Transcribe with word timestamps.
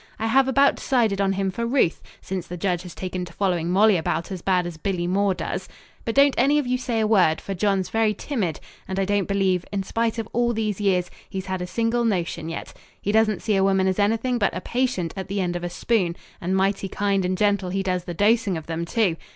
"I 0.17 0.25
have 0.25 0.47
about 0.47 0.77
decided 0.77 1.21
on 1.21 1.33
him 1.33 1.51
for 1.51 1.63
Ruth 1.63 2.01
since 2.21 2.47
the 2.47 2.57
judge 2.57 2.81
has 2.81 2.95
taken 2.95 3.23
to 3.25 3.33
following 3.33 3.69
Molly 3.69 3.97
about 3.97 4.31
as 4.31 4.41
bad 4.41 4.65
as 4.65 4.75
Billy 4.77 5.05
Moore 5.05 5.35
does. 5.35 5.67
But 6.05 6.15
don't 6.15 6.33
any 6.39 6.57
of 6.57 6.65
you 6.65 6.79
say 6.79 6.99
a 7.01 7.05
word, 7.05 7.39
for 7.39 7.53
John's 7.53 7.89
very 7.89 8.15
timid, 8.15 8.59
and 8.87 8.97
I 8.99 9.05
don't 9.05 9.27
believe, 9.27 9.63
in 9.71 9.83
spite 9.83 10.17
of 10.17 10.27
all 10.33 10.53
these 10.53 10.81
years, 10.81 11.11
he's 11.29 11.45
had 11.45 11.61
a 11.61 11.67
single 11.67 12.03
notion 12.03 12.49
yet. 12.49 12.73
He 12.99 13.11
doesn't 13.11 13.43
see 13.43 13.55
a 13.55 13.63
woman 13.63 13.85
as 13.87 13.99
anything 13.99 14.39
but 14.39 14.57
a 14.57 14.61
patient 14.61 15.13
at 15.15 15.27
the 15.27 15.39
end 15.39 15.55
of 15.55 15.63
a 15.63 15.69
spoon, 15.69 16.15
and 16.41 16.55
mighty 16.55 16.89
kind 16.89 17.23
and 17.23 17.37
gentle 17.37 17.69
he 17.69 17.83
does 17.83 18.05
the 18.05 18.15
dosing 18.15 18.57
of 18.57 18.65
them, 18.65 18.85
too. 18.85 19.17